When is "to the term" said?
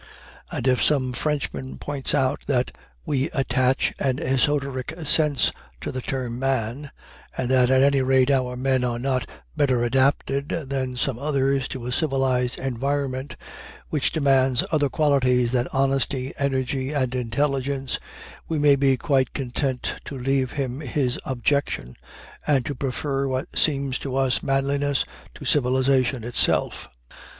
5.79-6.39